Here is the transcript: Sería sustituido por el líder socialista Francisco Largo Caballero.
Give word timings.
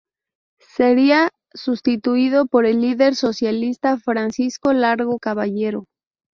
Sería 0.75 1.29
sustituido 1.53 2.47
por 2.47 2.65
el 2.65 2.81
líder 2.81 3.13
socialista 3.15 3.99
Francisco 3.99 4.73
Largo 4.73 5.19
Caballero. 5.19 5.83